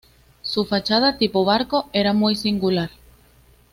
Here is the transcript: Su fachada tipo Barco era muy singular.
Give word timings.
Su 0.41 0.65
fachada 0.65 1.19
tipo 1.19 1.45
Barco 1.45 1.87
era 1.93 2.11
muy 2.11 2.35
singular. 2.35 2.89